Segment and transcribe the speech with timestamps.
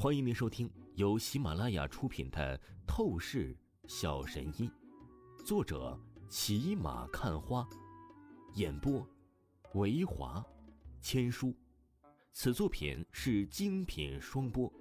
[0.00, 2.56] 欢迎您收听由喜马拉雅出品的
[2.86, 3.52] 《透视
[3.88, 4.70] 小神医》，
[5.44, 7.68] 作者骑马看花，
[8.54, 9.04] 演播
[9.74, 10.40] 维华
[11.00, 11.52] 千书。
[12.32, 14.72] 此作品是精品双播。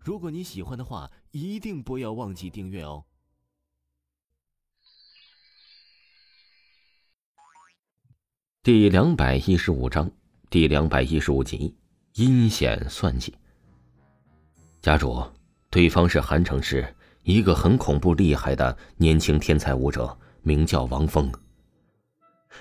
[0.00, 3.04] 如果你喜欢的话，一定不要忘记订阅哦。
[8.64, 10.10] 第两百一十五章，
[10.50, 11.76] 第两百一十五集，
[12.14, 13.32] 阴险算计。
[14.82, 15.22] 家主，
[15.68, 21.30] 对方是韩城市一个很恐怖厉害的年轻天才武者，名叫王峰。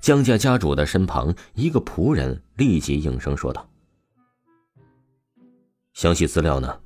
[0.00, 3.68] 江家家主的身旁，一个仆人立即应声说道
[5.92, 6.80] ：“详细资料呢？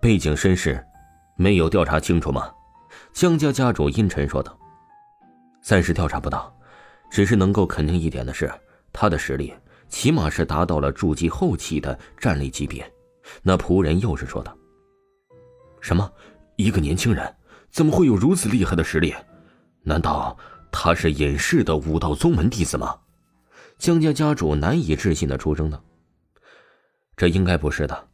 [0.00, 0.82] 背景身世，
[1.36, 2.50] 没有调查清楚吗？”
[3.12, 4.58] 江家家主阴沉说道
[5.62, 6.50] ：“暂时调查不到，
[7.10, 8.50] 只是能够肯定一点的是，
[8.94, 9.52] 他的实力
[9.90, 12.90] 起码是达到了筑基后期的战力级别。”
[13.42, 14.56] 那仆人又是说道
[15.80, 16.10] ：“什么？
[16.56, 17.34] 一个年轻人
[17.70, 19.14] 怎么会有如此厉害的实力？
[19.82, 20.36] 难道
[20.70, 22.96] 他是隐世的武道宗门弟子吗？”
[23.76, 25.82] 江家家主难以置信的出声道
[27.16, 28.08] ：“这应该不是的。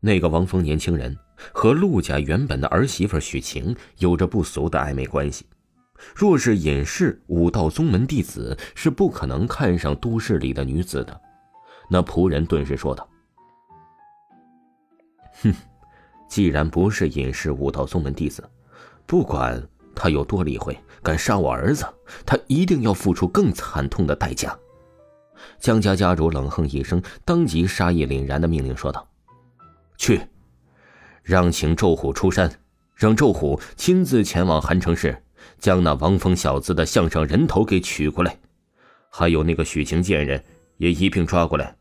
[0.00, 1.16] 那个王峰年轻人
[1.52, 5.46] 和陆家原本的儿媳妇许晴有着不俗的暧昧关系。
[6.14, 11.20] 若是隐世武道宗门弟子，是不可能看上都市里的女子的。”
[11.88, 13.08] 那仆人顿时说道。
[15.44, 15.54] 哼，
[16.28, 18.42] 既然不是隐世武道宗门弟子，
[19.06, 19.62] 不管
[19.94, 21.86] 他有多厉害，敢杀我儿子，
[22.26, 24.56] 他一定要付出更惨痛的代价。
[25.60, 29.06] 江家家主冷哼一声，当即杀意凛然的命令说道
[29.98, 30.20] ：“去，
[31.22, 32.50] 让请周虎出山，
[32.94, 35.22] 让周虎亲自前往韩城市，
[35.58, 38.38] 将那王峰小子的项上人头给取过来，
[39.10, 40.42] 还有那个许晴贱人
[40.78, 41.76] 也一并抓过来，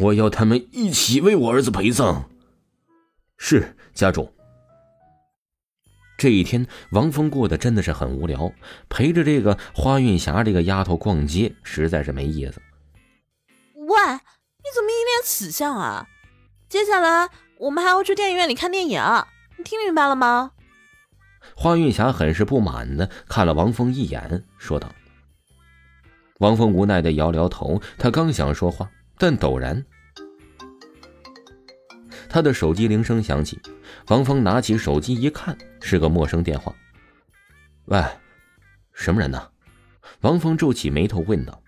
[0.00, 2.28] 我要他们一起为我儿子陪葬。”
[3.38, 4.30] 是家主。
[6.18, 8.52] 这一天，王峰过得真的是很无聊，
[8.88, 12.60] 陪着这个花韵霞这个丫头逛街，实在是没意思。
[13.74, 16.08] 喂，你怎么一脸死相啊？
[16.68, 19.00] 接下来我们还要去电影院里看电影，
[19.56, 20.50] 你听明白了吗？
[21.54, 24.92] 花韵霞很是不满的看了王峰一眼，说道。
[26.40, 29.84] 王峰无奈的摇摇头，他刚想说话，但陡然。
[32.28, 33.60] 他的手机铃声响起，
[34.08, 36.74] 王峰拿起手机一看，是个陌生电话。
[37.86, 38.04] 喂，
[38.92, 39.50] 什么人呢？
[40.20, 41.52] 王峰皱起眉头问道。
[41.52, 41.60] 王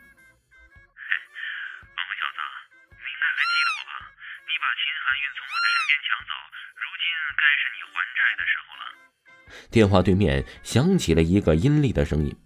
[2.07, 2.39] 峰小子，
[2.93, 3.93] 你应该还记得我吧？
[4.45, 6.33] 你把秦寒韵从我的身边抢走，
[6.77, 7.05] 如今
[7.41, 8.85] 该是你还债的时候了。
[9.71, 12.37] 电话对面响起了一个阴厉的声音，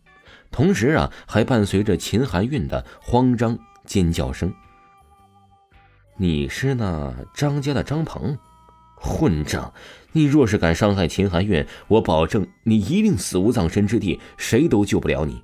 [0.53, 4.55] 同时啊，还伴随着秦寒韵的慌张尖叫声。
[6.17, 8.39] 你是那张家的张鹏，
[8.95, 9.75] 混账！
[10.13, 15.43] 你若是敢伤害秦寒韵，我保证你一定死无葬身之地，谁都救不了你。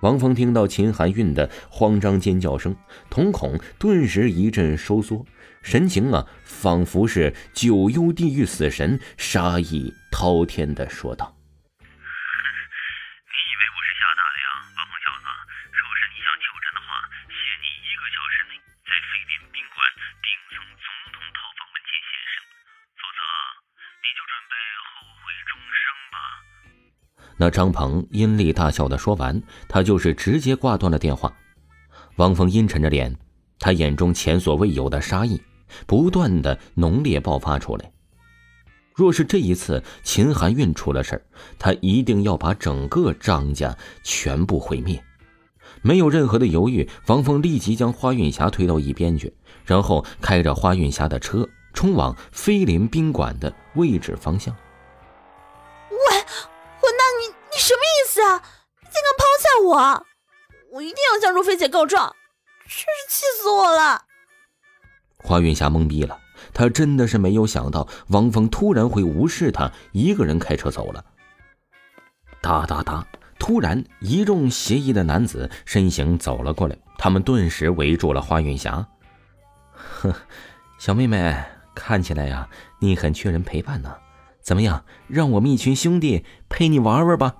[0.00, 2.74] 王峰听到秦寒韵的慌张尖叫声，
[3.08, 5.24] 瞳孔顿时一阵收缩，
[5.62, 11.39] 神情啊，仿佛是九幽地狱死神，杀意滔天的说道。
[24.50, 26.16] 被后悔终生吧
[27.38, 31.32] 那张鹏阴厉大笑的说完，他就是直接挂断了电话。
[32.16, 33.16] 王峰阴沉着脸，
[33.58, 35.40] 他眼中前所未有的杀意
[35.86, 37.90] 不断的浓烈爆发出来。
[38.92, 41.24] 若是这一次秦寒韵出了事
[41.58, 45.02] 他一定要把整个张家全部毁灭。
[45.80, 49.32] 没有任何的犹豫，王峰立即将花韵霞推到一边去，
[49.64, 54.54] 然后开着花韵霞的车冲往飞林宾馆的位置方向。
[55.90, 58.42] 喂，混蛋，你你什么意思啊！
[58.82, 60.06] 竟敢抛下我！
[60.72, 62.14] 我一定要向若飞姐告状！
[62.62, 64.04] 真是气死我了！
[65.18, 66.18] 花云霞懵逼了，
[66.54, 71.04] 她真的是没有想到王峰突然会无视她一个人开车走了。
[72.40, 73.06] 哒哒哒！
[73.38, 78.86] 突然，一众邪异的男子身形走了过来，他们顿时围住了花云霞。
[79.72, 80.12] 哼，
[80.78, 81.34] 小妹妹，
[81.80, 82.46] 看起来呀，
[82.78, 83.96] 你很缺人陪伴呢。
[84.42, 87.36] 怎么样，让我们一群兄弟陪你玩玩吧？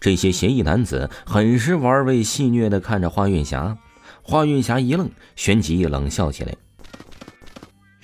[0.00, 3.78] 这些邪异男子很是玩味戏谑的看着花运霞，
[4.22, 6.54] 花运霞一愣，旋即冷笑起来。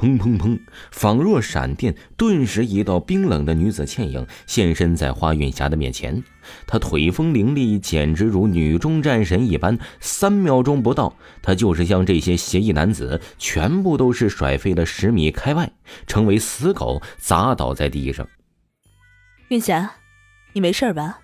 [0.00, 0.58] 砰砰砰！
[0.91, 6.23] 仿若闪电，顿时一道冰冷的女子倩影现身在花韵霞的面前。
[6.67, 9.79] 她腿风凌厉，简直如女中战神一般。
[10.00, 15.70] 三秒钟不到，她就是将这些邪异男子全部都是甩飞了十米开外，
[16.06, 18.26] 成为死狗，砸倒在地上。
[19.49, 19.97] 韵霞，
[20.55, 21.19] 你没事吧？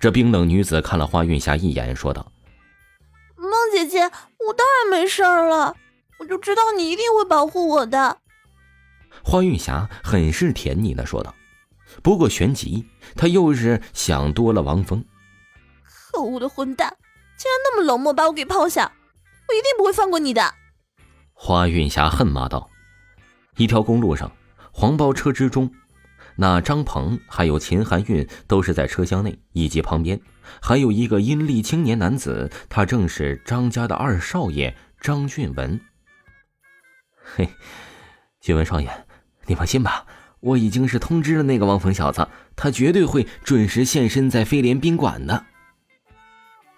[0.00, 2.32] 这冰冷女子看了花韵霞一眼，说道
[3.36, 5.76] ：“孟姐姐，我当然没事了。”
[6.20, 8.18] 我就知道你一定会保护我的，
[9.24, 11.34] 花韵霞很是甜腻的说道。
[12.02, 12.86] 不过旋即，
[13.16, 14.62] 她又是想多了。
[14.62, 15.04] 王峰，
[15.82, 16.96] 可恶的混蛋，
[17.36, 18.92] 竟然那么冷漠把我给抛下，
[19.48, 20.54] 我一定不会放过你的。
[21.32, 22.70] 花韵霞恨骂道。
[23.56, 24.30] 一条公路上，
[24.70, 25.72] 黄包车之中，
[26.36, 30.20] 那张鹏还有秦含韵都是在车厢内以及旁边，
[30.60, 35.80] 还有一个阴历青年男子，他正是张家的二少爷张俊文。
[37.36, 37.48] 嘿，
[38.40, 38.90] 俊文少爷，
[39.46, 40.04] 你放心吧，
[40.40, 45.44] 我已经是通知了那个王峰小子，他绝对会准时现身在飞廉宾馆的。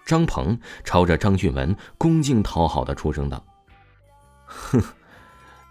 [0.05, 3.43] 张鹏朝着张俊文恭敬讨好的出声道
[4.45, 4.79] ：“哼，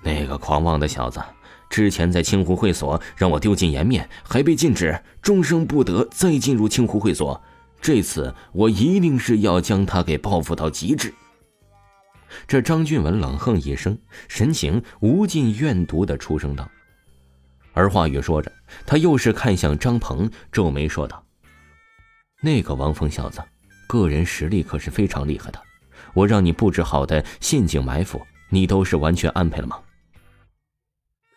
[0.03, 1.23] 那个狂妄的小子，
[1.71, 7.41] 之前在清湖会所让我丢尽颜面，还被禁止终生不得再进入清湖会所。
[7.81, 11.15] 这次我一定是要将他给报复到极致。”
[12.47, 13.99] 这张俊文冷哼一声，
[14.29, 16.71] 神情无尽怨毒的出声道。
[17.73, 18.53] 而话语说着，
[18.87, 21.25] 他又是看向张鹏，皱眉说道
[22.43, 23.43] ：“那个王峰小子，
[23.87, 25.61] 个人实力可是非常厉害的。
[26.15, 28.21] 我让你布置好的陷阱埋伏，
[28.51, 29.79] 你都是完全安排了吗？”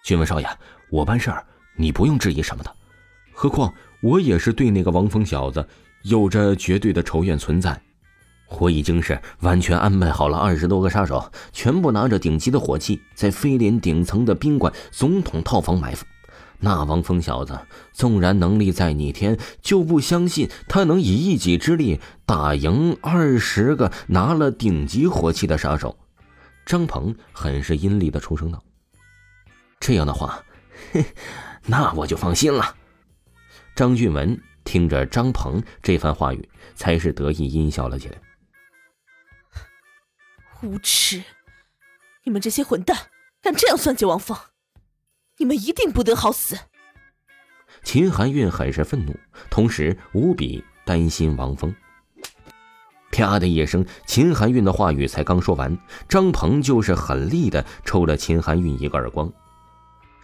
[0.03, 0.48] 俊文少爷，
[0.89, 1.45] 我办事儿，
[1.77, 2.75] 你不用质疑什么的。
[3.33, 5.68] 何况我也是对那个王峰小子
[6.03, 7.81] 有着绝对的仇怨存在。
[8.47, 16.06] 我已经是完全安排好了，二十多个杀手全部拿着顶级的火器，在飞廉顶层的宾馆总统套房埋伏。
[16.59, 17.59] 那王峰小子
[17.92, 25.98] 纵然能力再逆天，就不相信他能以一己之力打赢二十个拿了顶级火器的杀手。
[26.65, 28.63] 张鹏很是阴厉的出声道
[29.80, 30.41] ：“这样的话，
[30.94, 31.06] 嘿，
[31.65, 32.75] 那我就放心了。”
[33.75, 38.15] 张俊文听着张鹏这番话语，才是得意阴笑了起来。
[40.61, 41.23] 无耻！
[42.23, 42.97] 你们这些混蛋，
[43.41, 44.37] 敢这样算计王峰，
[45.37, 46.57] 你们一定不得好死！
[47.83, 49.15] 秦含韵很是愤怒，
[49.49, 51.75] 同时无比担心王峰。
[53.11, 55.77] 啪的一声，秦含韵的话语才刚说完，
[56.09, 59.31] 张鹏就是狠厉的抽了秦含韵一个耳光。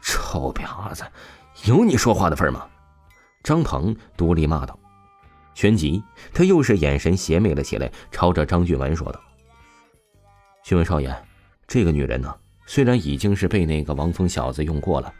[0.01, 1.03] 臭婊子，
[1.65, 2.67] 有你说话的份吗？
[3.43, 4.77] 张鹏独立骂道。
[5.53, 9.21] 旋即，他又是眼神邪魅了起来，朝着张俊文说道。
[10.63, 11.13] 询问少爷，
[11.67, 12.33] 这个女人呢？
[12.67, 15.13] 虽然已经是被那个王峰小子用过了，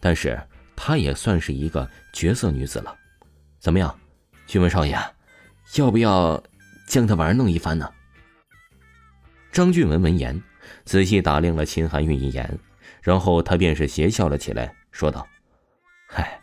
[0.00, 0.38] 但是
[0.76, 2.94] 她也算是一个绝色女子了。
[3.58, 3.98] 怎么样，
[4.46, 4.98] 询问少爷，
[5.76, 6.42] 要不要
[6.86, 7.90] 将她玩弄一番呢？
[9.50, 10.42] 张俊文闻言，
[10.84, 12.58] 仔细打量了秦寒韵一眼，
[13.00, 15.26] 然后他便是邪笑了起来，说道
[16.06, 16.38] ：“嗨。”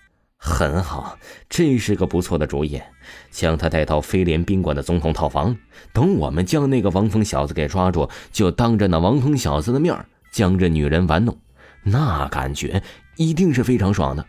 [0.55, 1.19] 很好，
[1.49, 2.81] 这是个不错的主意。
[3.29, 5.57] 将他带到飞廉宾馆的总统套房，
[5.91, 9.93] 等我们将那个王峰小子给抓住，就当着那王峰小子的面
[10.31, 11.37] 将这女人玩弄，
[11.83, 12.81] 那感觉
[13.17, 14.25] 一定是非常爽的。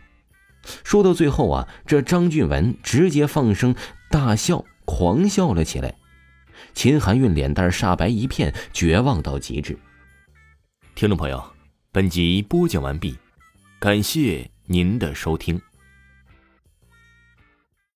[0.83, 3.73] 说到最后啊，这张俊文直接放声
[4.11, 5.95] 大笑，狂笑了起来。
[6.73, 9.79] 秦含韵脸蛋煞白一片，绝望到极致。
[10.93, 11.41] 听众朋友，
[11.93, 13.17] 本集播讲完毕，
[13.79, 15.61] 感谢您的收听。